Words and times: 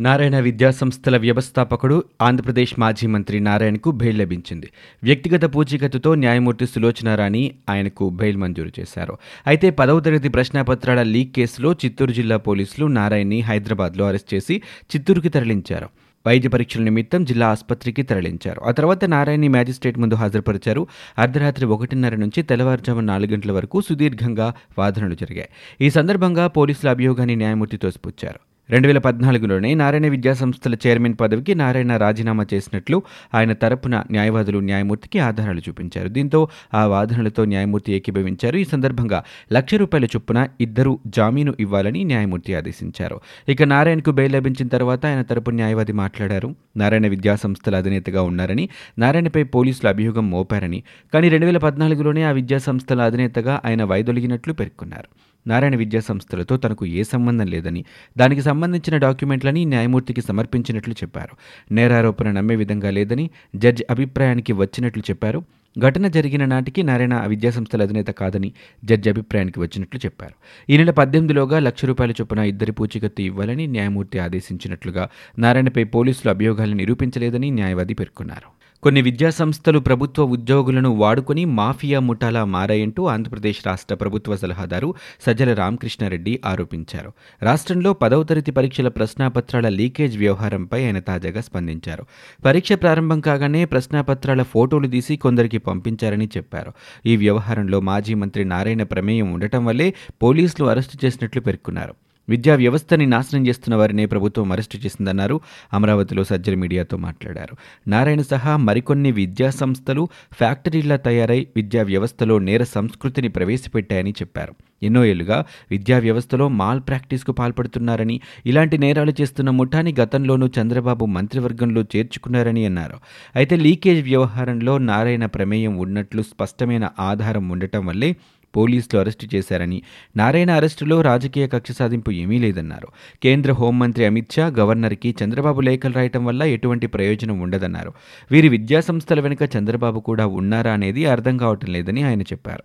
నారాయణ 0.00 0.38
విద్యాసంస్థల 0.38 1.16
వ్యవస్థాపకుడు 1.16 2.04
ఆంధ్రప్రదేశ్ 2.22 2.80
మాజీ 2.80 3.06
మంత్రి 3.06 3.40
నారాయణకు 3.40 3.90
బెయిల్ 3.90 4.18
లభించింది. 4.18 4.70
వ్యక్తిగత 5.02 5.44
పూచీకత్తుతో 5.54 6.14
న్యాయమూర్తి 6.14 6.66
సులోచనారాణి 6.66 7.54
ఆయనకు 7.70 8.10
బెయిల్ 8.10 8.36
మంజూరు 8.36 8.80
చేశారు. 8.80 9.18
అయితే 9.46 9.70
పదవ 9.70 10.00
తరగతి 10.00 10.28
ప్రశ్నాపత్రాల 10.28 11.02
లీక్ 11.02 11.32
కేసులో 11.32 11.72
చిత్తూరు 11.72 12.12
జిల్లా 12.12 12.36
పోలీసులు 12.36 12.86
నారాయణ్ని 12.86 13.40
హైదరాబాద్లో 13.40 14.06
అరెస్ట్ 14.08 14.34
చేసి 14.34 14.62
చిత్తూరుకి 14.96 15.28
తరలించారు. 15.28 15.88
వైద్య 16.26 16.48
పరీక్షల 16.48 16.82
నిమిత్తం 16.82 17.24
జిల్లా 17.24 17.48
ఆసుపత్రికి 17.48 18.02
తరలించారు. 18.02 18.60
ఆ 18.60 18.70
తర్వాత 18.70 19.04
నారాయణి 19.04 19.48
మ్యాజిస్ట్రేట్ 19.48 19.98
ముందు 19.98 20.14
హాజరుపరిచారు. 20.14 20.86
అర్ధరాత్రి 21.18 21.66
ఒకటిన్నర 21.66 22.14
నుంచి 22.14 22.42
తెల్లవారుజాము 22.42 23.00
నాలుగు 23.00 23.32
గంటల 23.32 23.52
వరకు 23.52 23.80
సుదీర్ఘంగా 23.80 24.54
వాదనలు 24.78 25.14
జరిగాయి. 25.14 25.48
ఈ 25.80 25.90
సందర్భంగా 25.90 26.46
పోలీసుల 26.46 26.90
అభియోగాన్ని 26.90 27.36
న్యాయమూర్తి 27.36 27.76
తోసిపుచ్చారు. 27.76 28.40
రెండు 28.70 28.88
వేల 28.88 28.98
పద్నాలుగులోనే 28.98 29.74
నారాయణ 29.74 30.06
విద్యాసంస్థల 30.06 30.74
చైర్మన్ 30.86 31.14
పదవికి 31.20 31.54
నారాయణ 31.54 31.96
రాజీనామా 31.96 32.46
చేసినట్లు 32.54 33.02
ఆయన 33.34 33.52
తరపున 33.52 34.04
న్యాయవాదులు 34.10 34.58
న్యాయమూర్తికి 34.58 35.18
ఆధారాలు 35.18 35.58
చూపించారు. 35.58 36.08
దీంతో 36.08 36.48
ఆ 36.74 36.86
వాదనలతో 36.86 37.44
న్యాయమూర్తి 37.44 37.92
ఏకీభవించారు. 37.92 38.56
ఈ 38.56 38.64
సందర్భంగా 38.64 39.22
లక్ష 39.52 39.74
రూపాయల 39.74 40.04
చొప్పున 40.04 40.48
ఇద్దరు 40.60 40.98
జామీను 41.06 41.54
ఇవ్వాలని 41.60 42.04
న్యాయమూర్తి 42.04 42.54
ఆదేశించారు. 42.54 43.20
ఇక 43.48 43.62
నారాయణకు 43.62 44.10
బెయిల్ 44.10 44.32
లభించిన 44.32 44.68
తర్వాత 44.68 45.06
ఆయన 45.06 45.22
తరపు 45.22 45.50
న్యాయవాది 45.50 45.92
మాట్లాడారు. 45.92 46.54
నారాయణ 46.76 47.06
విద్యా 47.06 47.36
సంస్థల 47.36 47.76
అధినేతగా 47.76 48.22
ఉన్నారని 48.22 48.68
నారాయణపై 48.98 49.42
పోలీసులు 49.42 49.88
అభియోగం 49.88 50.30
మోపారని 50.30 50.82
కానీ 51.14 51.28
రెండు 51.28 51.46
వేల 51.46 51.58
పద్నాలుగులోనే 51.58 52.22
ఆ 52.22 52.30
విద్యా 52.30 52.58
సంస్థల 52.58 53.00
అధినేతగా 53.00 53.60
ఆయన 53.64 53.84
వైదొలిగినట్లు 53.84 54.52
పేర్కొన్నారు. 54.52 55.08
నారాయణ 55.46 55.76
విద్యాసంస్థలతో 55.76 56.56
తనకు 56.56 56.86
ఏ 56.86 57.02
సంబంధం 57.02 57.46
లేదని 57.46 57.84
దానికి 58.18 58.42
సంబంధించిన 58.58 58.96
డాక్యుమెంట్లని 58.96 59.64
న్యాయమూర్తికి 59.64 60.20
సమర్పించినట్లు 60.20 60.94
చెప్పారు. 60.94 61.34
నేరారోపణ 61.72 62.30
నమ్మే 62.30 62.56
విధంగా 62.56 62.90
లేదని 62.90 63.30
జడ్జి 63.56 63.84
అభిప్రాయానికి 63.90 64.52
వచ్చినట్లు 64.52 65.02
చెప్పారు. 65.10 65.44
ఘటన 65.78 66.08
జరిగిన 66.08 66.44
నాటికి 66.44 66.82
నారాయణ 66.82 67.12
ఆ 67.12 67.26
విద్యాసంస్థల 67.26 67.82
అధినేత 67.82 68.10
కాదని 68.10 68.52
జడ్జి 68.84 69.10
అభిప్రాయానికి 69.10 69.60
వచ్చినట్లు 69.60 70.00
చెప్పారు. 70.06 70.34
ఈ 70.70 70.76
నెల 70.76 70.90
పద్దెనిమిదిలోగా 70.90 71.58
లక్ష 71.58 71.84
రూపాయల 71.84 72.10
చొప్పున 72.10 72.38
ఇద్దరి 72.38 72.72
పూచికత్తు 72.72 73.22
ఇవ్వాలని 73.22 73.66
న్యాయమూర్తి 73.66 74.18
ఆదేశించినట్లుగా 74.18 75.08
నారాయణపై 75.38 75.84
పోలీసులు 75.84 76.30
అభియోగాలను 76.30 76.76
నిరూపించలేదని 76.76 77.50
న్యాయవాది 77.50 77.94
పేర్కొన్నారు. 77.94 78.57
కొన్ని 78.82 79.02
విద్యా 79.02 79.30
సంస్థలు 79.30 79.78
ప్రభుత్వ 79.78 80.22
ఉద్యోగులను 80.22 80.90
వాడుకొని 80.90 81.44
మాఫియా 81.44 82.00
ముఠాలా 82.00 82.44
మారాయంటూ 82.44 83.06
ఆంధ్రప్రదేశ్ 83.06 83.66
రాష్ట్ర 83.66 83.94
ప్రభుత్వ 83.94 84.36
సలహాదారు 84.36 84.94
సజ్జల 85.26 85.54
రామకృష్ణారెడ్డి 85.54 86.40
ఆరోపించారు. 86.46 87.12
రాష్ట్రంలో 87.42 87.92
పదవ 87.92 88.22
తరగతి 88.22 88.50
పరీక్షల 88.50 88.88
ప్రశ్నాపత్రాల 88.88 89.68
లీకేజ్ 89.68 90.18
వ్యవహారంపై 90.18 90.84
ఆయన 90.84 90.98
తాజాగా 90.98 91.40
స్పందించారు. 91.40 92.06
పరీక్ష 92.44 92.72
ప్రారంభం 92.72 93.20
కాగానే 93.20 93.64
ప్రశ్నాపత్రాల 93.64 94.42
ఫోటోలు 94.42 94.88
తీసి 94.88 95.16
కొందరికి 95.16 95.58
పంపించారని 95.58 96.28
చెప్పారు. 96.36 96.72
ఈ 97.06 97.16
వ్యవహారంలో 97.16 97.80
మాజీ 97.80 98.14
మంత్రి 98.14 98.44
నారాయణ 98.44 98.82
ప్రమేయం 98.82 99.32
ఉండటం 99.32 99.64
వల్లే 99.64 99.94
పోలీసులు 100.22 100.66
అరెస్టు 100.66 101.06
చేసినట్లు 101.06 101.42
పేర్కొన్నారు. 101.42 101.94
విద్యా 102.28 102.54
వ్యవస్థని 102.54 103.06
నాశనం 103.06 103.46
చేస్తున్న 103.46 103.76
వారినే 103.76 104.06
ప్రభుత్వం 104.06 104.52
అరెస్టు 104.52 104.78
చేసిందన్నారు. 104.86 105.40
అమరావతిలో 105.72 106.24
సజ్జల 106.24 106.54
మీడియాతో 106.54 106.96
మాట్లాడారు. 106.96 107.56
నారాయణ 107.88 108.20
సహా 108.20 108.56
మరికొన్ని 108.56 109.12
విద్యా 109.12 109.50
సంస్థలు 109.50 110.08
ఫ్యాక్టరీలా 110.32 110.96
తయారై 110.96 111.46
విద్యా 111.56 111.82
వ్యవస్థలో 111.82 112.38
నేర 112.38 112.62
సంస్కృతిని 112.62 113.28
ప్రవేశపెట్టాయని 113.28 114.10
చెప్పారు. 114.10 114.54
ఎన్నో 114.82 115.04
ఏళ్ళుగా 115.04 115.44
విద్యా 115.70 115.98
వ్యవస్థలో 115.98 116.48
మాల్ 116.48 116.80
ప్రాక్టీస్కు 116.80 117.32
పాల్పడుతున్నారని 117.32 118.20
ఇలాంటి 118.46 118.78
నేరాలు 118.78 119.12
చేస్తున్న 119.20 119.50
ముఠాని 119.50 119.94
గతంలోనూ 120.00 120.48
చంద్రబాబు 120.60 121.04
మంత్రివర్గంలో 121.06 121.82
చేర్చుకున్నారని 121.96 122.64
అన్నారు. 122.64 122.98
అయితే 123.36 123.56
లీకేజ్ 123.56 124.02
వ్యవహారంలో 124.02 124.78
నారాయణ 124.78 125.26
ప్రమేయం 125.26 125.76
ఉన్నట్లు 125.76 126.22
స్పష్టమైన 126.22 126.88
ఆధారం 127.00 127.48
ఉండటం 127.48 127.86
వల్లే 127.86 128.16
పోలీసులు 128.56 129.00
అరెస్టు 129.00 129.36
చేశారని 129.36 129.82
నారాయణ 130.16 130.50
అరెస్టులో 130.50 131.00
రాజకీయ 131.00 131.46
కక్ష 131.46 131.72
సాధింపు 131.72 132.10
ఏమీ 132.10 132.38
లేదన్నారు. 132.38 132.88
కేంద్ర 133.22 133.52
హోంమంత్రి 133.52 134.04
అమిత్ 134.04 134.32
షా 134.32 134.46
గవర్నర్కి 134.46 135.14
చంద్రబాబు 135.24 135.60
లేఖలు 135.60 135.92
రాయటం 135.92 136.24
వల్ల 136.24 136.42
ఎటువంటి 136.42 136.86
ప్రయోజనం 136.86 137.40
ఉండదన్నారు. 137.40 137.92
వీరి 138.30 138.48
విద్యా 138.48 138.80
సంస్థల 138.80 139.20
వెనుక 139.20 139.56
చంద్రబాబు 139.56 140.00
కూడా 140.00 140.26
ఉన్నారా 140.26 140.72
అనేది 140.72 141.06
అర్థం 141.06 141.36
కావటం 141.36 141.72
లేదని 141.72 142.02
ఆయన 142.02 142.22
చెప్పారు. 142.22 142.64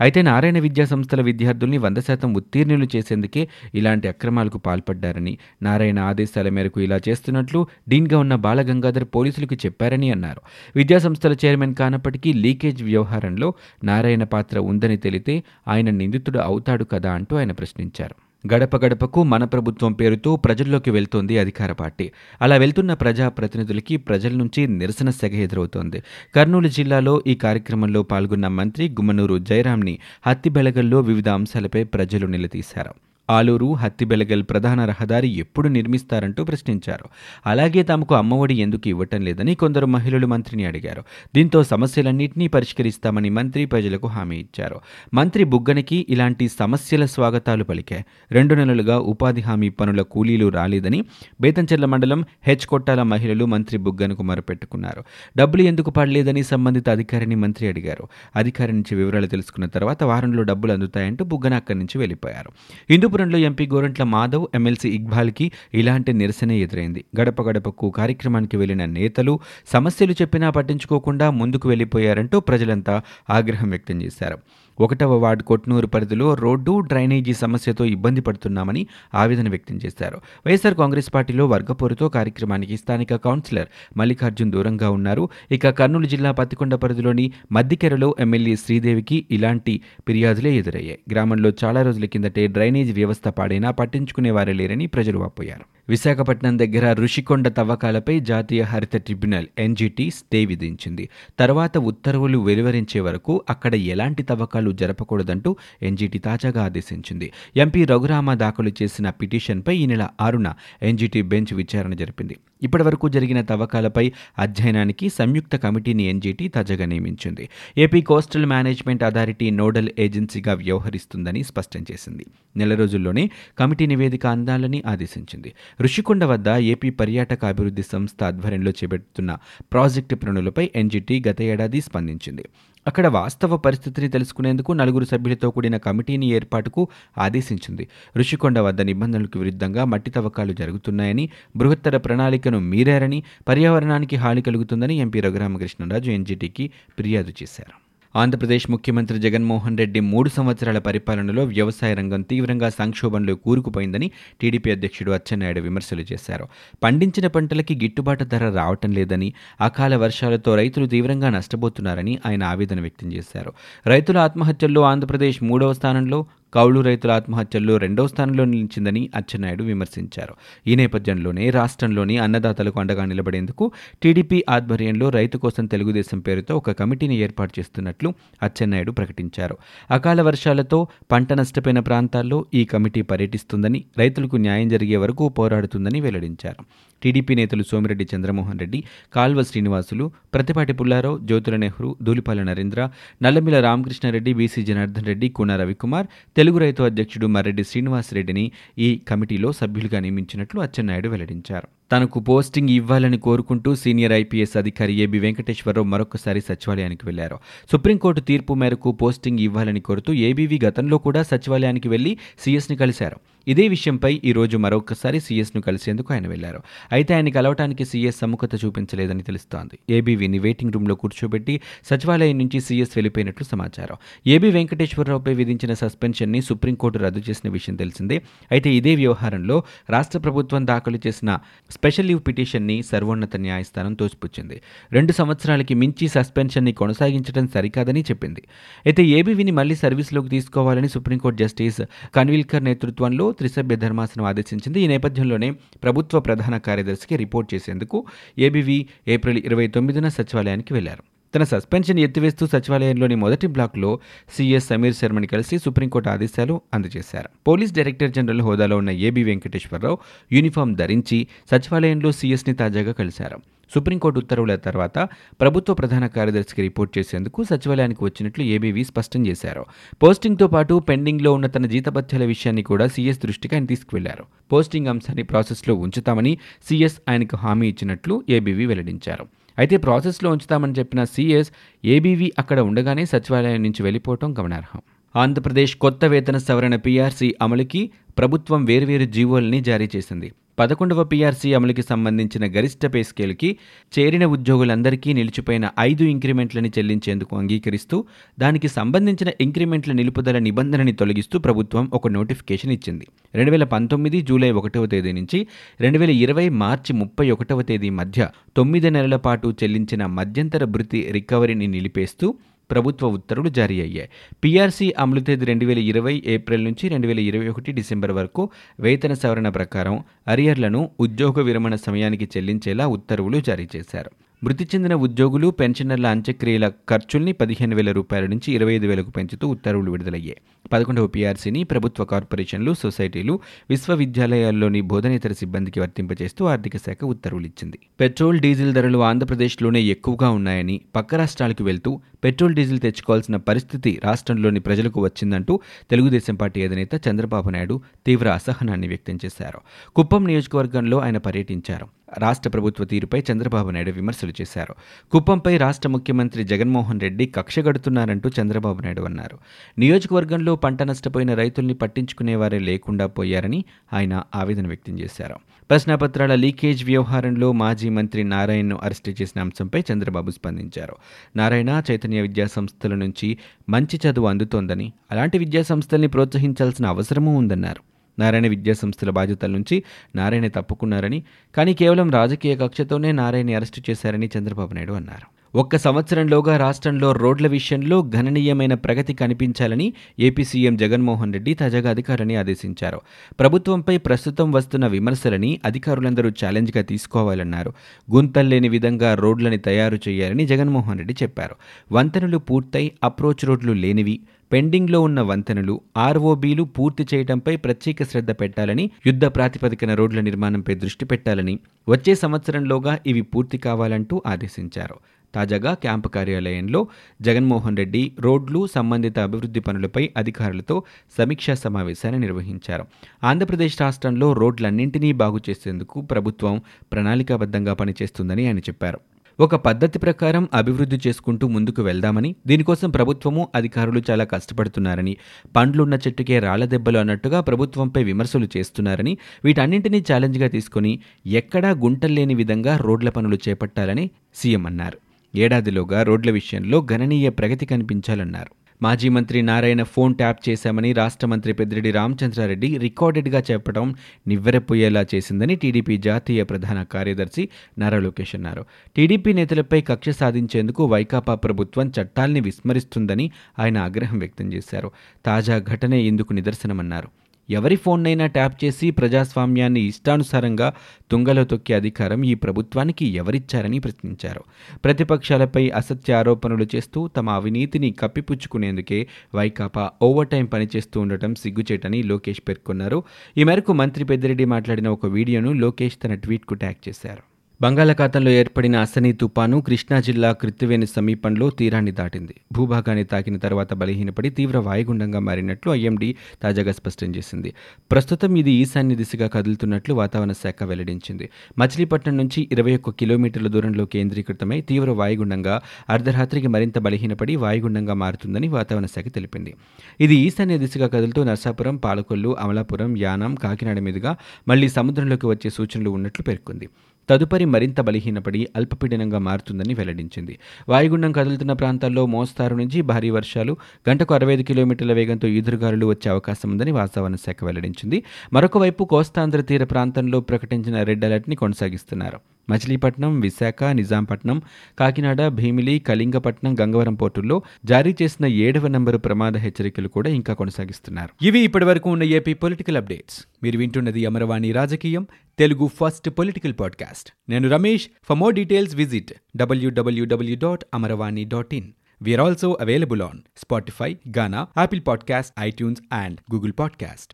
అయితే 0.00 0.22
నారాయణ 0.22 0.58
విద్యా 0.58 0.84
సంస్థల 0.84 1.20
విద్యార్థుల్ని 1.20 1.78
వంద 1.78 1.96
శాతం 1.96 2.34
ఉత్తీర్ణులు 2.34 2.88
చేసేందుకే 2.96 3.48
ఇలాంటి 3.74 4.08
అక్రమాలకు 4.08 4.58
పాల్పడ్డారని 4.58 5.38
నారాయణ 5.62 5.98
ఆదేశాల 5.98 6.48
మేరకు 6.48 6.80
ఇలా 6.80 7.00
చేస్తున్నట్లు 7.08 7.66
డీన్గా 7.88 8.18
ఉన్న 8.18 8.34
బాలగంగాధర్ 8.34 9.04
పోలీసులకు 9.04 9.54
చెప్పారని 9.54 10.10
అన్నారు. 10.10 10.42
విద్యా 10.76 10.98
సంస్థల 10.98 11.36
చైర్మన్ 11.44 11.74
కానప్పటికీ 11.74 12.32
లీకేజ్ 12.32 12.82
వ్యవహారంలో 12.82 13.54
నారాయణ 13.84 14.24
పాత్ర 14.24 14.58
ఉందని 14.58 14.96
తెలితే 14.96 15.42
ఆయన 15.68 15.90
నిందితుడు 15.90 16.38
అవుతాడు 16.38 16.84
కదా 16.84 17.12
అంటూ 17.12 17.36
ఆయన 17.36 17.52
ప్రశ్నించారు. 17.52 18.29
గడప 18.52 18.84
గడపకు 18.84 19.22
మన 19.22 19.44
ప్రభుత్వం 19.44 19.92
పేరుతో 19.92 20.36
ప్రజల్లోకి 20.36 20.90
వెళ్తోంది 20.90 21.38
అధికార 21.38 21.72
పార్టీ. 21.72 22.10
అలా 22.42 22.56
వెళ్తున్న 22.56 22.94
ప్రజా 22.94 23.28
ప్రతినిధులకి 23.28 23.96
ప్రజల 23.96 24.32
నుంచి 24.32 24.66
నిరసన 24.66 25.10
సెగ 25.10 25.34
ఎదురవుతోంది. 25.34 26.02
కర్నూలు 26.34 26.68
జిల్లాలో 26.68 27.22
ఈ 27.26 27.34
కార్యక్రమంలో 27.34 28.02
పాల్గొన్న 28.02 28.48
మంత్రి 28.48 28.88
గుమ్మనూరు 28.88 29.38
జయరాంని 29.38 29.98
హత్తిబెలగల్లో 30.26 31.00
వివిధ 31.00 31.28
అంశాలపై 31.28 31.84
ప్రజలు 31.84 32.26
నిలదీశారు. 32.26 33.09
ఆలూరు 33.30 33.72
హత్తిబెలగల్ 33.72 34.42
ప్రధాన 34.42 34.84
రహదారి 34.84 35.28
ఎప్పుడు 35.28 35.68
నిర్మిస్తారంటూ 35.68 36.44
ప్రశ్నించారు. 36.44 37.04
అలాగే 37.46 37.82
తమకు 37.82 38.14
అమ్మఒడి 38.14 38.54
ఎందుకు 38.54 38.88
ఇవ్వటం 38.88 39.20
లేదని 39.20 39.54
కొందరు 39.54 39.86
మహిళలు 39.86 40.26
మంత్రిని 40.26 40.64
అడిగారు. 40.64 41.02
దీంతో 41.34 41.64
సమస్యలన్నింటినీ 41.64 42.48
పరిష్కరిస్తామని 42.48 43.30
మంత్రి 43.30 43.66
ప్రజలకు 43.66 44.08
హామీ 44.08 44.36
ఇచ్చారు. 44.36 44.80
మంత్రి 45.14 45.44
బుగ్గనికి 45.44 46.06
ఇలాంటి 46.08 46.48
సమస్యల 46.48 47.04
స్వాగతాలు 47.04 47.64
పలికాయి 47.64 48.04
రెండు 48.30 48.54
నెలలుగా 48.54 48.98
ఉపాధి 48.98 49.40
హామీ 49.40 49.68
పనుల 49.68 50.02
కూలీలు 50.02 50.48
రాలేదని 50.48 51.04
బేతంచెర్ల 51.40 51.84
మండలం 51.84 52.24
హెచ్ 52.42 52.66
కొట్టాల 52.66 53.02
మహిళలు 53.02 53.44
మంత్రి 53.44 53.78
బుగ్గనకు 53.78 54.22
మొరపెట్టుకున్నారు. 54.22 55.04
డబ్బులు 55.36 55.62
ఎందుకు 55.62 55.90
పడలేదని 55.90 56.42
సంబంధిత 56.42 56.88
అధికారిని 56.88 57.34
మంత్రి 57.34 57.68
అడిగారు. 57.68 58.08
అధికారి 58.36 58.72
నుంచి 58.72 58.94
వివరాలు 58.94 59.26
తెలుసుకున్న 59.26 59.66
తర్వాత 59.66 60.04
వారంలో 60.04 60.42
డబ్బులు 60.42 60.72
అందుతాయంటూ 60.72 61.24
బుగ్గన 61.24 61.54
అక్కడి 61.54 61.78
నుంచి 61.78 61.98
వెళ్ళిపోయారు. 61.98 62.50
హిందూపురం 62.90 63.19
అనంతపురంలో 63.20 63.46
ఎంపీ 63.46 63.66
గోరంట్ల 63.66 64.04
మాధవ్ 64.04 64.46
ఎమ్మెల్సీ 64.54 64.88
ఇక్బాల్కి 64.88 65.46
ఇలాంటి 65.74 66.12
నిరసన 66.12 66.52
ఎదురైంది. 66.52 67.04
గడప 67.20 67.42
గడపకు 67.42 67.90
కార్యక్రమానికి 67.90 68.56
వెళ్ళిన 68.56 68.84
నేతలు 68.84 69.38
సమస్యలు 69.66 70.12
చెప్పినా 70.12 70.50
పట్టించుకోకుండా 70.50 71.30
ముందుకు 71.30 71.68
వెళ్ళిపోయారంటూ 71.68 72.40
ప్రజలంతా 72.40 73.02
ఆగ్రహం 73.30 73.70
వ్యక్తం 73.70 74.02
చేశారు. 74.02 74.38
ఒకటవ 74.80 75.14
వార్డు 75.14 75.42
కొట్నూరు 75.42 75.86
పరిధిలో 75.86 76.34
రోడ్డు 76.34 76.80
డ్రైనేజీ 76.80 77.32
సమస్యతో 77.32 77.84
ఇబ్బంది 77.84 78.20
పడుతున్నామని 78.20 78.86
ఆవేదన 79.14 79.48
వ్యక్తం 79.48 79.78
చేశారు. 79.86 80.20
వైఎస్ఆర్ 80.46 80.74
కాంగ్రెస్ 80.74 81.14
పార్టీలో 81.14 81.46
వర్గపోరుతో 81.46 82.08
కార్యక్రమానికి 82.08 82.76
స్థానిక 82.76 83.14
కౌన్సిలర్ 83.14 83.68
మల్లికార్జున్ 83.96 84.52
దూరంగా 84.52 84.90
ఉన్నారు. 84.90 85.28
ఇక 85.50 85.68
కర్నూలు 85.70 86.06
జిల్లా 86.06 86.30
పత్తికొండ 86.30 86.74
పరిధిలోని 86.74 87.32
మద్దికెరలో 87.52 88.14
ఎమ్మెల్యే 88.20 88.56
శ్రీదేవికి 88.56 89.26
ఇలాంటి 89.30 89.80
ఫిర్యాదులే 90.06 90.54
ఎదురయ్యాయి. 90.54 90.98
గ్రామంలో 91.10 91.52
చాలా 91.64 91.82
రోజుల 91.82 92.04
కిందటే 92.04 92.46
డ్రైనేజ్ 92.46 92.92
వ్యవస్థ 92.92 93.28
పాడైనా 93.28 93.70
పట్టించుకునేవారే 93.70 94.52
లేరని 94.52 94.86
ప్రజలు 94.86 95.18
వాపోయారు. 95.18 95.64
విశాఖపట్నం 95.88 96.58
దగ్గర 96.58 96.92
రుషికొండ 96.92 97.48
తవ్వకాలపై 97.48 98.20
జాతీయ 98.20 98.62
హరిత 98.62 98.96
ట్రిబ్యునల్ 98.96 99.46
ఎన్జీటీ 99.58 100.10
స్టే 100.10 100.44
విధించింది. 100.44 101.08
తర్వాత 101.38 101.78
ఉత్తర్వులు 101.78 102.38
వెలువరించే 102.38 103.00
వరకు 103.00 103.44
అక్కడ 103.50 103.74
ఎలాంటి 103.74 104.22
తవ్వకాలు 104.22 104.69
జరపకూడదంటూ 104.72 105.56
ఎన్జీటీ 105.82 106.18
తాజాగా 106.18 106.64
ఆదేశించింది. 106.64 107.32
ఎంపీ 107.56 107.84
రఘురామ 107.84 108.34
దాఖలు 108.34 108.72
చేసిన 108.82 109.10
పిటిషన్పై 109.10 109.76
ఈ 109.76 109.86
నెల 109.86 110.08
ఆరున 110.20 110.54
ఎన్జీటీ 110.82 111.22
బెంచ్ 111.22 111.54
విచారణ 111.54 111.94
జరిపింది. 111.94 112.36
ఇప్పటివరకు 112.62 113.08
జరిగిన 113.08 113.40
తవ్వకాలపై 113.40 114.12
అధ్యయనానికి 114.38 115.08
సంయుక్త 115.08 115.56
కమిటీని 115.56 116.02
ఎన్జీటీ 116.02 116.48
తాజాగా 116.48 116.84
నియమించింది. 116.84 117.48
AP 117.78 118.00
coastal 118.00 118.46
management 118.46 119.02
authority 119.02 119.50
nodal 119.50 119.88
ఏజెన్సీగా 119.98 120.52
వ్యవహరిస్తుందని 120.52 121.44
స్పష్టం 121.44 121.84
చేసింది. 121.92 122.26
నెల 122.56 122.74
రోజుల్లోనే 122.74 123.30
కమిటీ 123.58 123.86
నివేదిక 123.86 124.26
అందాలని 124.26 124.82
ఆదేశించింది. 124.86 125.52
ఋషికొండ 125.80 126.24
వద్ద 126.24 126.48
ఏపీ 126.48 126.90
పర్యాటక 126.90 127.44
అభివృద్ధి 127.44 127.82
సంస్థ 127.82 128.24
ఆధ్వర్యంలో 128.24 128.70
చేపడుతున్న 128.70 129.36
ప్రాజెక్టు 129.72 130.14
పనులపై 130.14 130.70
ఎన్జీటీ 130.76 131.22
గత 131.28 131.42
ఏడాది 131.42 131.80
స్పందించింది. 131.80 132.44
అక్కడ 132.86 133.06
వాస్తవ 133.06 133.56
పరిస్థితిని 133.56 134.08
తెలుసుకునేందుకు 134.08 134.72
నలుగురు 134.72 135.04
సభ్యులతో 135.04 135.50
కూడిన 135.50 135.76
కమిటీని 135.76 136.26
ఏర్పాటుకు 136.26 136.88
ఆదేశించింది. 137.18 137.88
ఋషికొండ 138.16 138.58
వద్ద 138.58 138.80
నిబంధనలకు 138.80 139.38
విరుద్ధంగా 139.38 139.84
మట్టి 139.84 140.10
తవ్వకాలు 140.10 140.52
జరుగుతున్నాయని 140.52 141.28
బృహత్తర 141.56 141.96
ప్రణాళికను 141.96 142.58
మీరారని 142.58 143.22
పర్యావరణానికి 143.48 144.16
హాని 144.16 144.42
కలుగుతుందని 144.42 144.96
ఎంపీ 144.96 145.20
రఘురామకృష్ణరాజు 145.20 146.10
ఎన్జీటీకి 146.10 146.70
ఫిర్యాదు 146.96 147.32
చేశారు. 147.42 147.89
ఆంధ్రప్రదేశ్ 148.14 148.70
ముఖ్యమంత్రి 148.70 149.18
జగన్మోహన్ 149.18 149.78
రెడ్డి 149.78 150.00
మూడు 150.00 150.28
సంవత్సరాల 150.28 150.78
పరిపాలనలో 150.78 151.44
వ్యవసాయ 151.44 151.94
రంగం 151.94 152.22
తీవ్రంగా 152.22 152.68
సంక్షోభంలో 152.68 153.34
కూరుకుపోయిందని 153.34 154.10
టీడీపీ 154.40 154.70
అధ్యక్షుడు 154.70 155.10
అచ్చెన్నాయుడు 155.10 155.60
విమర్శలు 155.60 156.04
చేశారు. 156.12 156.48
పండించిన 156.82 157.26
పంటలకి 157.26 157.74
గిట్టుబాటు 157.74 158.24
ధర 158.24 158.50
రావటం 158.50 158.92
లేదని 158.92 159.32
అకాల 159.60 159.96
వర్షాలతో 159.96 160.54
రైతులు 160.54 160.86
తీవ్రంగా 160.86 161.30
నష్టపోతున్నారని 161.30 162.18
ఆయన 162.26 162.42
ఆవేదన 162.42 162.80
వ్యక్తం 162.80 163.12
చేశారు. 163.12 163.52
రైతుల 163.86 164.18
ఆత్మహత్యల్లో 164.18 164.82
ఆంధ్రప్రదేశ్ 164.82 165.42
మూడవ 165.42 165.72
స్థానంలో 165.72 166.26
కౌలు 166.52 166.80
రైతుల 166.80 167.10
ఆత్మహత్యల్లో 167.10 167.76
రెండో 167.76 168.08
స్థానంలో 168.08 168.44
నిలిచిందని 168.44 169.10
అచ్చెన్నాయుడు 169.14 169.64
విమర్శించారు. 169.64 170.34
ఈ 170.66 170.74
నేపథ్యంలోనే 170.74 171.50
రాష్ట్రంలోని 171.50 172.18
అన్నదాతలకు 172.18 172.80
అండగా 172.80 173.04
నిలబడేందుకు 173.04 173.72
టీడీపీ 174.02 174.44
ఆధ్వర్యంలో 174.48 175.08
రైతు 175.08 175.38
కోసం 175.38 175.66
తెలుగుదేశం 175.66 176.20
పేరుతో 176.20 176.56
ఒక 176.56 176.70
కమిటీని 176.70 177.18
ఏర్పాటు 177.18 177.52
చేస్తున్నట్లు 177.58 178.14
అచ్చెన్నాయుడు 178.42 178.92
ప్రకటించారు. 178.92 179.56
అకాల 179.90 180.20
వర్షాలతో 180.22 180.80
పంట 181.12 181.32
నష్టపోయిన 181.32 181.80
ప్రాంతాల్లో 181.80 182.44
ఈ 182.54 182.64
కమిటీ 182.64 183.02
పర్యటిస్తుందని 183.02 183.84
రైతులకు 183.98 184.36
న్యాయం 184.36 184.68
జరిగే 184.68 184.96
వరకు 184.96 185.28
పోరాడుతుందని 185.28 186.00
వెల్లడించారు. 186.00 186.62
టీడీపీ 187.02 187.34
నేతలు 187.34 187.62
సోమిరెడ్డి 187.62 188.06
చంద్రమోహన్ 188.14 188.58
రెడ్డి 188.58 188.84
కాల్వ 189.16 189.42
శ్రీనివాసులు 189.42 190.04
ప్రతిపాటి 190.34 190.72
పుల్లారావు 190.72 191.18
జ్యోతుల 191.18 191.56
నెహ్రూ 191.56 191.96
ధూలిపాల 192.02 192.42
నరేంద్ర 192.42 192.80
నల్లమిల 193.22 193.60
రామకృష్ణారెడ్డి 193.60 194.32
బీసీ 194.32 194.62
జనార్దన్ 194.62 195.06
రెడ్డి 195.06 195.28
కూన 195.28 195.56
రవికుమార్ 195.56 196.08
తెలుగు 196.40 196.58
రైతు 196.58 196.82
అధ్యక్షుడు 196.82 197.26
మర్రెడ్డి 197.26 197.64
శ్రీనివాసరెడ్డిని 197.64 198.52
ఈ 198.78 198.98
కమిటీలో 199.08 199.52
సభ్యులుగా 199.52 200.00
నియమించినట్లు 200.00 200.60
అచ్చెన్నాయుడు 200.60 201.08
వెల్లడించారు. 201.08 201.79
తనకు 201.92 202.20
పోస్టింగ్ 202.20 202.68
ఇవ్వాలని 202.68 203.18
కోరుకుంటూ 203.18 203.74
సీనియర్ 203.74 204.12
ఐపీఎస్ 204.12 204.56
అధికారి 204.56 204.94
ఏబి 204.94 205.18
వెంకటేశ్వరరావు 205.18 205.86
మరొకసారి 205.86 206.40
సచివాలయానికి 206.40 207.06
వెళ్ళారు. 207.06 207.38
సుప్రీంకోర్టు 207.72 208.20
తీర్పు 208.20 208.54
మేరకు 208.54 208.92
పోస్టింగ్ 208.92 209.38
ఇవ్వాలని 209.38 209.80
కోరుతూ 209.80 210.12
ఏబీవీ 210.12 210.60
గతంలో 210.64 210.98
కూడా 210.98 211.22
సచివాలయానికి 211.22 211.88
వెళ్ళి 211.88 212.16
సీఎస్ని 212.38 212.76
కలిశారు. 212.76 213.16
ఇదే 213.48 213.68
విషయంపై 213.68 214.20
ఈ 214.24 214.32
రోజు 214.32 214.56
మరొకసారి 214.56 215.20
సీఎస్ను 215.20 215.62
కలిసేందుకు 215.62 216.12
ఆయన 216.12 216.26
వెళ్ళారు. 216.26 216.60
అయితే 216.92 217.14
ఆయన 217.14 217.28
కలవటానికి 217.28 217.84
సీఎస్ 217.84 218.18
సముఖత 218.18 218.64
చూపించలేదని 218.64 219.22
తెలుస్తోంది. 219.22 219.78
ఏబీవీని 219.90 220.38
వెయిటింగ్ 220.38 220.72
రూమ్లో 220.72 220.94
కూర్చోబెట్టి 220.94 221.60
సచివాలయం 221.90 222.38
నుంచి 222.38 222.60
సీఎస్ 222.60 222.90
వెళ్ళిపోయినట్లు 222.96 223.44
సమాచారం. 223.44 223.96
ఏబీ 224.26 224.50
వెంకటేశ్వరరావుపై 224.50 225.34
విధించిన 225.34 225.74
సస్పెన్షన్ని 225.74 226.42
సుప్రీంకోర్టు 226.42 226.98
రద్దు 226.98 227.22
చేసిన 227.30 227.50
విషయం 227.50 227.76
తెలిసిందే. 227.76 228.22
అయితే 228.50 228.74
ఇదే 228.74 228.94
వ్యవహారంలో 228.94 229.62
రాష్ట్ర 229.90 230.18
ప్రభుత్వం 230.18 230.66
దాఖలు 230.66 230.98
చేసిన 231.06 231.38
స్పెషల్ 231.80 232.06
లీవ్ 232.06 232.20
పిటిషన్ని 232.26 232.82
సర్వోన్నత 232.82 233.36
న్యాయస్థానం 233.36 233.94
తోసిపుచ్చింది. 233.94 234.60
రెండు 234.92 235.12
సంవత్సరాలకి 235.12 235.74
మించి 235.74 236.08
సస్పెన్షన్ని 236.08 236.72
కొనసాగించడం 236.72 237.48
సరికాదని 237.48 238.02
చెప్పింది. 238.02 238.42
అయితే 238.86 239.02
ఏబీవీని 239.04 239.50
మళ్ళీ 239.50 239.74
సర్వీస్లోకి 239.74 240.28
తీసుకోవాలని 240.28 240.88
సుప్రీంకోర్టు 240.88 241.42
జస్టిస్ 241.42 241.80
కన్విల్కర్ 242.14 242.64
నేతృత్వంలో 242.64 243.32
త్రిసభ్య 243.32 243.76
ధర్మాసనం 243.76 244.24
ఆదేశించింది. 244.24 244.80
ఈ 244.80 244.86
నేపథ్యంలోనే 244.86 245.50
ప్రభుత్వ 245.82 246.20
ప్రధాన 246.20 246.58
కార్యదర్శికి 246.58 247.16
రిపోర్ట్ 247.16 247.54
చేసేందుకు 247.54 248.04
ఏబీవీ 248.38 248.86
ఏప్రిల్ 249.08 249.38
ఇరవై 249.38 249.66
తొమ్మిదిన 249.66 250.08
సచివాలయానికి 250.08 250.74
వెళ్ళారు. 250.74 251.19
తన 251.34 251.44
సస్పెన్షన్ 251.44 251.98
ఎత్తివేస్తూ 251.98 252.46
సచివాలయంలోని 252.46 253.14
మొదటి 253.14 253.46
బ్లాక్లో 253.46 254.00
సీఎస్ 254.36 254.66
సమీర్ 254.66 254.94
శర్మని 254.94 255.26
కలిసి 255.26 255.58
సుప్రీంకోర్టు 255.58 256.08
ఆదేశాలు 256.08 256.60
అందజేశారు. 256.74 257.28
పోలీస్ 257.48 257.72
డైరెక్టర్ 257.72 258.10
జనరల్ 258.10 258.42
హోదాలో 258.42 258.76
ఉన్న 258.76 258.90
ఏబీ 258.90 259.24
వెంకటేశ్వరరావు 259.24 259.98
యూనిఫామ్ 260.32 260.76
ధరించి 260.76 261.26
సచివాలయంలో 261.50 262.12
సీఎస్ని 262.12 262.54
తాజాగా 262.54 262.92
కలిశారు. 262.92 263.38
సుప్రీంకోర్టు 263.74 264.18
ఉత్తర్వుల 264.18 264.54
తర్వాత 264.54 264.98
ప్రభుత్వ 265.40 265.74
ప్రధాన 265.74 266.06
కార్యదర్శికి 266.06 266.62
రిపోర్ట్ 266.62 266.98
చేసేందుకు 266.98 267.44
సచివాలయానికి 267.44 268.04
వచ్చినట్లు 268.04 268.44
ఏబీవీ 268.44 268.84
స్పష్టం 268.84 269.26
చేశారు. 269.26 269.66
పోస్టింగ్తో 270.02 270.46
పాటు 270.46 270.78
పెండింగ్లో 270.78 271.32
ఉన్న 271.32 271.46
తన 271.46 271.66
జీతభత్యాల 271.66 272.24
విషయాన్ని 272.24 272.62
కూడా 272.62 272.86
సీఎస్ 272.86 273.18
దృష్టికి 273.18 273.54
ఆయన 273.54 273.66
తీసుకువెళ్ళారు. 273.66 274.24
పోస్టింగ్ 274.52 274.86
అంశాన్ని 274.86 275.22
ప్రాసెస్లో 275.22 275.74
ఉంచుతామని 275.74 276.38
సీఎస్ 276.68 276.98
ఆయనకు 277.08 277.36
హామీ 277.36 277.68
ఇచ్చినట్లు 277.68 278.22
ఏబీవీ 278.28 278.66
వెల్లడించారు. 278.66 279.26
అయితే 279.60 279.76
ప్రాసెస్లో 279.76 280.30
ఉంచుతామని 280.30 280.74
చెప్పిన 280.78 281.04
సీఎస్ 281.04 281.50
ఏబీవీ 281.84 282.32
అక్కడ 282.38 282.60
ఉండగానే 282.60 283.04
సచివాలయం 283.04 283.62
నుంచి 283.62 283.82
వెళ్ళిపోవటం 283.82 284.34
గమనార్హం. 284.38 284.80
ఆంధ్రప్రదేశ్ 285.16 285.76
కొత్త 285.76 286.04
వేతన 286.04 286.36
సవరణ 286.38 286.76
పీఆర్సీ 286.76 287.34
అమలుకి 287.42 287.90
ప్రభుత్వం 288.18 288.64
వేర్వేరు 288.64 289.04
జీవోల్ని 289.04 289.60
జారీ 289.60 289.88
చేసింది. 289.96 290.32
పదకొండవ 290.60 291.04
పీఆర్సీ 291.04 291.54
అమలుకి 291.54 291.82
సంబంధించిన 291.82 292.44
గరిష్ట 292.46 292.86
పే 292.86 293.02
స్కేల్కి 293.02 293.50
చేరిన 293.92 294.24
ఉద్యోగులందరికీ 294.26 295.12
నిలిచిపోయిన 295.12 295.70
ఐదు 295.78 296.04
ఇంక్రిమెంట్లని 296.04 296.70
చెల్లించేందుకు 296.78 297.32
అంగీకరిస్తూ 297.36 297.96
దానికి 298.38 298.68
సంబంధించిన 298.68 299.32
ఇంక్రిమెంట్ల 299.40 299.92
నిలుపుదల 299.92 300.38
నిబంధనని 300.38 300.92
తొలగిస్తూ 300.92 301.38
ప్రభుత్వం 301.38 301.90
ఒక 301.92 302.08
నోటిఫికేషన్ 302.08 302.72
ఇచ్చింది. 302.72 303.06
రెండు 303.34 303.50
వేల 303.50 303.64
పంతొమ్మిది 303.64 304.20
జూలై 304.22 304.50
ఒకటవ 304.50 304.86
తేదీ 304.86 305.12
నుంచి 305.12 305.38
రెండు 305.80 305.98
వేల 305.98 306.10
ఇరవై 306.24 306.48
మార్చి 306.62 306.92
ముప్పై 306.92 307.30
ఒకటవ 307.30 307.62
తేదీ 307.62 307.90
మధ్య 307.90 308.28
తొమ్మిది 308.56 308.90
నెలల 308.90 309.16
పాటు 309.16 309.54
చెల్లించిన 309.62 310.06
మధ్యంతర 310.18 310.64
భృతి 310.64 311.00
రికవరీని 311.10 311.66
నిలిపేస్తూ 311.66 312.28
ప్రభుత్వ 312.70 313.06
ఉత్తర్వులు 313.06 313.48
జారీ 313.48 313.80
అయ్యాయి. 313.80 314.08
పీఆర్సీ 314.44 314.92
అమలు 314.98 315.20
తేదీ 315.20 315.44
రెండు 315.44 315.64
వేల 315.64 315.78
ఇరవై 315.78 316.22
ఏప్రిల్ 316.26 316.64
నుంచి 316.64 316.88
రెండు 316.88 317.06
వేల 317.06 317.20
ఇరవై 317.20 317.48
ఒకటి 317.48 317.72
డిసెంబర్ 317.72 318.12
వరకు 318.12 318.50
వేతన 318.80 319.14
సవరణ 319.14 319.48
ప్రకారం 319.48 320.04
అరియర్లను 320.28 320.90
ఉద్యోగ 321.00 321.40
విరమణ 321.40 321.74
సమయానికి 321.74 322.28
చెల్లించేలా 322.36 322.86
ఉత్తర్వులు 322.86 323.40
జారీ 323.40 323.68
చేశారు. 323.76 324.10
మృతి 324.44 324.64
చెందిన 324.64 324.94
ఉద్యోగులు 324.94 325.48
పెన్షనర్ల 325.48 326.06
అంత్యక్రియల 326.06 326.68
ఖర్చుల్ని 326.68 327.32
పదిహేను 327.32 327.76
వేల 327.76 327.92
రూపాయల 327.92 328.26
నుంచి 328.26 328.52
ఇరవై 328.52 328.74
ఐదు 328.74 328.86
వేలకు 328.86 329.10
పెంచుతూ 329.10 329.48
ఉత్తర్వులు 329.48 329.90
విడుదలయ్యాయి. 329.90 330.36
పదకొండవ 330.72 331.06
పీఆర్సీని 331.06 331.64
ప్రభుత్వ 331.64 332.04
కార్పొరేషన్లు 332.04 332.74
సొసైటీలు 332.74 333.40
విశ్వవిద్యాలయాల్లోని 333.70 334.80
బోధనేతర 334.80 335.32
సిబ్బందికి 335.32 335.80
వర్తింపజేస్తూ 335.80 336.44
ఆర్థిక 336.46 336.76
శాఖ 336.76 337.04
ఉత్తర్వులు 337.04 337.46
ఇచ్చింది 337.46 337.78
పెట్రోల్ 338.00 338.40
డీజిల్ 338.40 338.72
ధరలు 338.74 338.98
ఆంధ్రప్రదేశ్లోనే 338.98 339.82
ఎక్కువగా 339.82 340.30
ఉన్నాయని 340.30 340.80
పక్క 340.96 341.14
రాష్ట్రాలకు 341.14 341.64
వెళ్తూ 341.64 342.00
పెట్రోల్ 342.24 342.54
డీజిల్ 342.54 342.80
తెచ్చుకోవాల్సిన 342.80 343.36
పరిస్థితి 343.36 344.00
రాష్ట్రంలోని 344.04 344.60
ప్రజలకు 344.60 345.00
వచ్చిందంటూ 345.00 345.60
తెలుగుదేశం 345.90 346.34
పార్టీ 346.34 346.62
అధినేత 346.62 347.08
చంద్రబాబు 347.08 347.50
నాయుడు 347.50 347.80
తీవ్ర 348.06 348.28
అసహనాన్ని 348.28 348.88
వ్యక్తం 348.88 349.18
చేశారు. 349.24 349.60
కుప్పం 349.96 350.26
నియోజకవర్గంలో 350.26 350.98
ఆయన 350.98 351.18
పర్యటించారు. 351.18 351.86
రాష్ట్ర 352.18 352.50
ప్రభుత్వ 352.50 352.84
తీరుపై 352.84 353.22
చంద్రబాబు 353.32 353.70
నాయుడు 353.70 353.90
విమర్శలు 353.90 354.32
చేశారు. 354.40 354.74
కుప్పంపై 355.10 355.56
రాష్ట్ర 355.56 355.88
ముఖ్యమంత్రి 355.88 356.44
జగన్మోహన్ 356.44 357.00
రెడ్డి 357.00 357.26
కక్షగడుతున్నారంటూ 357.26 358.30
చంద్రబాబు 358.40 358.82
నాయుడు 358.82 359.02
అన్నారు. 359.02 359.38
నియోజకవర్గంలో 359.78 360.56
పంట 360.56 360.82
నష్టపోయిన 360.82 361.34
రైతుల్ని 361.34 361.74
పట్టించుకునేవారే 361.74 362.58
లేకుండా 362.58 363.06
పోయారని 363.06 363.64
ఆయన 363.92 364.22
ఆవేదన 364.34 364.66
వ్యక్తం 364.66 364.98
చేశారు. 364.98 365.34
ప్రశ్నాపత్రాల 365.70 366.34
లీకేజ్ 366.34 366.84
వ్యవహారంలో 366.84 367.52
మాజీ 367.52 367.88
మంత్రి 367.88 368.24
నారాయణను 368.24 368.80
అరెస్టు 368.82 369.10
చేసిన 369.10 369.40
అంశంపై 369.40 369.84
చంద్రబాబు 369.92 370.30
స్పందించారు. 370.30 370.96
నారాయణ 371.36 371.82
చైతన్య 371.90 372.20
విద్యా 372.20 372.46
సంస్థల 372.46 372.94
నుంచి 372.94 373.38
మంచి 373.68 374.00
చదువు 374.06 374.26
అందుతోందని 374.26 374.92
అలాంటి 375.10 375.38
విద్యా 375.38 375.62
సంస్థల్ని 375.62 376.08
ప్రోత్సహించాల్సిన 376.08 376.86
అవసరమూ 376.86 377.36
ఉందన్నారు. 377.36 377.99
నారాయణ 378.18 378.46
విద్యాసంస్థల 378.46 379.10
బాధ్యతల 379.10 379.50
నుంచి 379.50 379.82
నారాయణ 380.16 380.46
తప్పుకున్నారని 380.46 381.22
కానీ 381.56 381.74
కేవలం 381.74 382.10
రాజకీయ 382.10 382.56
కక్షతోనే 382.56 383.12
నారాయణ 383.12 383.56
అరెస్టు 383.56 383.90
చేశారని 383.90 384.30
చంద్రబాబు 384.38 384.74
నాయుడు 384.74 384.92
అన్నారు. 384.92 385.39
ఒక్క 385.54 385.76
సంవత్సరంలోగా 385.76 386.56
రాష్ట్రంలో 386.56 387.12
రోడ్ల 387.12 387.46
విషయంలో 387.46 388.10
గణనీయమైన 388.16 388.74
ప్రగతి 388.74 389.14
కనిపించాలని 389.14 389.92
ఏపీ 390.18 390.44
సీఎం 390.44 390.76
జగన్మోహన్ 390.76 391.32
రెడ్డి 391.32 391.54
తాజాగా 391.54 391.90
అధికారులని 391.90 392.36
ఆదేశించారు. 392.36 393.00
ప్రభుత్వంపై 393.40 393.96
ప్రస్తుతం 393.98 394.52
వస్తున్న 394.52 394.86
విమర్శలని 394.86 395.60
అధికారులందరూ 395.64 396.30
ఛాలెంజ్గా 396.30 396.82
తీసుకోవాలన్నారు. 396.82 397.74
గుంతల్లేని 398.14 398.68
విధంగా 398.68 399.14
రోడ్లని 399.14 399.58
తయారు 399.58 400.00
చేయాలని 400.08 400.46
జగన్మోహన్ 400.46 400.98
రెడ్డి 400.98 401.16
చెప్పారు. 401.22 401.56
వంతెనలు 401.92 402.38
పూర్తయి 402.38 402.92
అప్రోచ్ 403.02 403.44
రోడ్లు 403.44 403.72
లేనివి 403.72 404.20
పెండింగ్లో 404.52 405.00
ఉన్న 405.00 405.20
వంతెనలు 405.20 405.80
ఆర్ఓబీలు 405.96 406.62
పూర్తి 406.62 407.06
చేయడంపై 407.14 407.56
ప్రత్యేక 407.56 408.02
శ్రద్ధ 408.02 408.30
పెట్టాలని 408.30 408.90
యుద్ధ 409.06 409.24
ప్రాతిపదికన 409.24 409.94
రోడ్ల 409.94 410.20
నిర్మాణంపై 410.20 410.74
దృష్టి 410.74 411.04
పెట్టాలని 411.04 411.58
వచ్చే 411.88 412.14
సంవత్సరంలోగా 412.14 412.98
ఇవి 413.06 413.22
పూర్తి 413.22 413.58
కావాలంటూ 413.58 414.22
ఆదేశించారు. 414.26 414.96
తాజాగా 415.34 415.74
క్యాంపు 415.74 416.08
కార్యాలయంలో 416.08 416.88
జగన్మోహన్ 417.22 417.76
రెడ్డి 417.76 418.12
రోడ్లు 418.20 418.66
సంబంధిత 418.74 419.18
అభివృద్ధి 419.18 419.60
పనులపై 419.60 420.10
అధికారులతో 420.16 420.82
సమీక్షా 421.18 421.54
సమావేశాన్ని 421.54 422.20
నిర్వహించారు. 422.20 422.86
ఆంధ్రప్రదేశ్ 423.24 423.80
రాష్ట్రంలో 423.80 424.32
రోడ్లన్నింటినీ 424.32 425.12
బాగు 425.12 425.40
చేసేందుకు 425.50 426.00
ప్రభుత్వం 426.00 426.62
ప్రణాళికాబద్ధంగా 426.92 427.72
పనిచేస్తుందని 427.72 428.46
ఆయన 428.46 428.58
చెప్పారు. 428.58 429.00
ఒక 429.38 429.54
పద్ధతి 429.54 429.98
ప్రకారం 429.98 430.48
అభివృద్ధి 430.54 431.00
చేసుకుంటూ 431.06 431.48
ముందుకు 431.48 431.82
వెళ్దామని 431.82 432.34
దీనికోసం 432.46 432.90
ప్రభుత్వము 432.90 433.48
అధికారులు 433.54 434.02
చాలా 434.10 434.24
కష్టపడుతున్నారని 434.24 435.16
పండ్లున్న 435.56 435.94
చెట్టుకే 435.94 436.38
రాళ్ళ 436.38 436.64
దెబ్బలు 436.64 436.98
అన్నట్టుగా 436.98 437.40
ప్రభుత్వంపై 437.40 438.02
విమర్శలు 438.04 438.48
చేస్తున్నారని 438.56 439.18
వీటన్నింటినీ 439.44 440.04
ఛాలెంజ్గా 440.12 440.48
తీసుకుని 440.48 440.98
ఎక్కడా 441.26 441.70
గుంటల్లేని 441.70 442.34
విధంగా 442.34 442.76
రోడ్ల 442.76 443.08
పనులు 443.08 443.38
చేపట్టాలని 443.48 444.10
సీఎం 444.34 444.66
అన్నారు. 444.66 445.09
ఏడాదిలోగా 445.34 446.02
రోడ్ల 446.02 446.30
విషయంలో 446.30 446.86
గణనీయ 446.92 447.30
ప్రగతి 447.30 447.66
కనిపించాలన్నారు. 447.66 448.50
మాజీ 448.82 449.08
మంత్రి 449.08 449.42
నారాయణ 449.42 449.82
ఫోన్ 449.82 450.14
ట్యాప్ 450.14 450.48
చేశామని 450.48 450.92
రాష్ట్ర 450.92 451.26
మంత్రి 451.26 451.52
పెద్దిరెడ్డి 451.52 451.90
రామచంద్రారెడ్డి 451.90 452.78
రికార్డెడ్గా 452.78 453.42
చెప్పడం 453.50 453.94
నివ్వెరపోయేలా 454.28 455.06
చేసిందని 455.14 455.56
టీడీపీ 455.56 455.96
జాతీయ 455.96 456.42
ప్రధాన 456.42 456.82
కార్యదర్శి 456.82 457.48
నారా 457.78 457.98
లోకేష్ 457.98 458.34
అన్నారు. 458.34 458.64
టీడీపీ 458.96 459.32
నేతలపై 459.32 459.80
కక్ష 459.80 460.08
సాధించేందుకు 460.08 460.84
వైకాపా 460.84 461.34
ప్రభుత్వం 461.34 461.92
చట్టాల్ని 462.02 462.40
విస్మరిస్తుందని 462.40 463.30
ఆయన 463.58 463.78
ఆగ్రహం 463.78 464.18
వ్యక్తం 464.18 464.52
చేశారు. 464.52 464.90
తాజా 465.26 465.58
ఘటనే 465.58 466.02
ఇందుకు 466.02 466.32
నిదర్శనమన్నారు. 466.32 467.08
ఎవరి 467.50 467.76
ఫోన్నైనా 467.76 468.26
ట్యాప్ 468.26 468.64
చేసి 468.64 468.90
ప్రజాస్వామ్యాన్ని 468.90 469.80
ఇష్టానుసారంగా 469.80 470.72
తుంగలో 471.10 471.44
తొక్కే 471.44 471.74
అధికారం 471.74 472.22
ఈ 472.24 472.34
ప్రభుత్వానికి 472.34 473.06
ఎవరిచ్చారని 473.06 473.78
ప్రశ్నించారు. 473.78 474.44
ప్రతిపక్షాలపై 474.84 475.68
అసత్య 475.68 476.14
ఆరోపణలు 476.14 476.66
చేస్తూ 476.74 477.08
తమ 477.08 477.30
అవినీతిని 477.30 477.90
కప్పిపుచ్చుకునేందుకే 477.90 479.06
వైకాపా 479.34 479.90
ఓవర్ 480.02 480.28
టైం 480.28 480.46
పనిచేస్తూ 480.46 481.00
ఉండటం 481.00 481.34
సిగ్గుచేటని 481.34 482.02
లోకేష్ 482.02 482.42
పేర్కొన్నారు. 482.48 483.02
ఈ 483.38 483.44
మేరకు 483.44 483.72
మంత్రి 483.72 484.04
పెద్దిరెడ్డి 484.04 484.44
మాట్లాడిన 484.44 484.88
ఒక 484.88 485.06
వీడియోను 485.06 485.52
లోకేష్ 485.52 485.98
తన 486.04 486.14
ట్వీట్కు 486.14 486.54
ట్యాగ్ 486.54 486.88
చేశారు. 486.88 487.29
బంగాళాఖాతంలో 487.62 488.30
ఏర్పడిన 488.30 488.76
అసనీ 488.76 489.12
తుపాను 489.12 489.60
కృష్ణా 489.60 490.00
జిల్లా 490.00 490.32
కృత్తివేని 490.32 490.86
సమీపంలో 490.86 491.50
తీరాన్ని 491.50 491.92
దాటింది. 491.92 492.34
భూభాగాన్ని 492.52 493.04
తాకిన 493.04 493.36
తర్వాత 493.36 493.74
బలహీనపడి 493.74 494.30
తీవ్ర 494.30 494.58
వాయుగుండంగా 494.58 495.18
మారినట్లు 495.18 495.72
ఐఎండీ 495.72 496.16
తాజాగా 496.42 496.72
స్పష్టం 496.72 497.10
చేసింది. 497.16 497.54
ప్రస్తుతం 497.92 498.36
ఇది 498.36 498.50
ఈశాన్య 498.50 498.94
దిశగా 498.94 499.26
కదులుతున్నట్లు 499.26 499.94
వాతావరణ 499.94 500.32
శాఖ 500.32 500.62
వెల్లడించింది. 500.62 501.30
మచిలీపట్నం 501.58 502.16
నుంచి 502.16 502.48
ఇరవై 502.52 502.74
ఒక్క 502.74 502.90
కిలోమీటర్ల 502.90 503.48
దూరంలో 503.48 503.84
కేంద్రీకృతమై 503.84 504.60
తీవ్ర 504.60 504.90
వాయుగుండంగా 504.90 505.60
అర్ధరాత్రికి 505.88 506.46
మరింత 506.46 506.78
బలహీనపడి 506.78 507.36
వాయుగుండంగా 507.36 507.94
మారుతుందని 507.94 508.48
వాతావరణ 508.48 508.86
శాఖ 508.86 509.04
తెలిపింది. 509.14 509.54
ఇది 510.00 510.14
ఈశాన్య 510.14 510.58
దిశగా 510.58 510.86
కదులుతూ 510.86 511.24
నర్సాపురం 511.24 511.76
పాలకొల్లు 511.76 512.36
అమలాపురం 512.40 512.98
యానం 512.98 513.34
కాకినాడ 513.34 513.78
మీదుగా 513.78 514.16
మళ్ళీ 514.48 514.68
సముద్రంలోకి 514.68 515.26
వచ్చే 515.26 515.50
సూచనలు 515.50 515.90
ఉన్నట్లు 515.90 516.22
పేర్కొంది. 516.22 516.68
తదుపరి 517.10 517.44
మరింత 517.44 517.80
బలహీనపడి 517.80 518.48
అల్పపీడనంగా 518.56 519.18
మారుతుందని 519.18 519.74
వెల్లడించింది. 519.74 520.38
వాయుగుండం 520.68 521.12
కదులుతున్న 521.12 521.52
ప్రాంతాల్లో 521.52 522.06
మోస్తారు 522.06 522.54
నుంచి 522.54 522.80
భారీ 522.82 523.10
వర్షాలు 523.10 523.56
గంటకు 523.88 524.14
అరవై 524.14 524.34
ఐదు 524.34 524.42
కిలోమీటర్ల 524.42 524.92
వేగంతో 524.92 525.28
ఈదురుగాలులు 525.28 525.86
వచ్చే 525.86 526.10
అవకాశం 526.10 526.50
ఉందని 526.50 526.70
వాతావరణ 526.70 527.14
శాఖ 527.14 527.44
వెల్లడించింది. 527.44 528.02
మరొకవైపు 528.32 528.84
కోస్తాంధ్ర 528.84 529.40
తీర 529.40 529.64
ప్రాంతంలో 529.64 530.20
ప్రకటించిన 530.20 530.82
రెడ్ 530.82 531.04
అలర్ట్ని 531.04 531.36
కొనసాగిస్తున్నారు. 531.36 532.20
మచిలీపట్నం 532.50 533.20
విశాఖ 533.20 533.64
నిజాంపట్నం 533.64 534.42
కాకినాడ 534.78 535.28
భీమిలి 535.28 535.78
కళింగపట్నం 535.78 536.56
గంగవరం 536.60 536.94
పోర్టుల్లో 536.94 537.42
జారీ 537.64 537.96
చేసిన 538.02 538.26
ఏడవ 538.26 538.66
నంబరు 538.68 538.98
ప్రమాద 538.98 539.36
హెచ్చరికలు 539.36 539.88
కూడా 539.88 540.10
ఇంకా 540.10 540.34
కొనసాగిస్తున్నారు. 540.34 541.24
ఇవి 541.24 541.40
ఇప్పటి 541.40 541.64
వరకు 541.64 541.90
ఉన్న 541.90 542.02
ఏపీ 542.02 542.34
పొలిటికల్ 542.34 542.76
అప్డేట్స్. 542.76 543.24
మీరు 543.42 543.58
వింటున్నది 543.58 544.06
అమరవాణి 544.06 544.52
రాజకీయం 544.52 545.06
తెలుగు 545.38 545.70
ఫస్ట్ 545.80 546.10
పొలిటికల్ 546.10 546.54
పాడ్కాస్ట్. 546.60 547.10
నేను 547.28 547.48
Ramesh. 547.48 547.88
For 548.08 548.18
more 548.18 548.34
details 548.34 548.74
visit 548.74 549.12
W W W 549.36 550.36
dot 550.36 550.64
Amaravani 550.74 551.24
dot 551.24 551.54
in. 551.54 551.70
We're 552.02 552.20
also 552.20 552.58
available 552.60 553.02
on 553.02 553.20
Spotify 553.36 553.96
Gaana 554.18 554.46
Apple 554.58 554.82
podcast 554.86 555.34
iTunes 555.40 555.82
and 555.92 556.18
Google 556.34 556.52
podcast 556.58 557.12